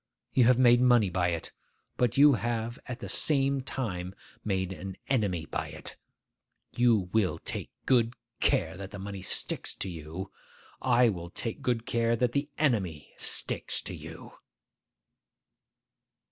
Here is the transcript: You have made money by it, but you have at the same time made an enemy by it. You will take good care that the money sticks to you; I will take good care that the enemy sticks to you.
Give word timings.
You 0.33 0.45
have 0.45 0.57
made 0.57 0.81
money 0.81 1.11
by 1.11 1.27
it, 1.27 1.51
but 1.95 2.17
you 2.17 2.33
have 2.33 2.79
at 2.87 2.97
the 3.01 3.07
same 3.07 3.61
time 3.61 4.15
made 4.43 4.73
an 4.73 4.97
enemy 5.09 5.45
by 5.45 5.67
it. 5.67 5.95
You 6.75 7.11
will 7.13 7.37
take 7.37 7.69
good 7.85 8.15
care 8.39 8.75
that 8.77 8.89
the 8.89 8.97
money 8.97 9.21
sticks 9.21 9.75
to 9.75 9.89
you; 9.89 10.31
I 10.81 11.09
will 11.09 11.29
take 11.29 11.61
good 11.61 11.85
care 11.85 12.15
that 12.15 12.31
the 12.31 12.49
enemy 12.57 13.13
sticks 13.19 13.79
to 13.83 13.93
you. 13.95 14.31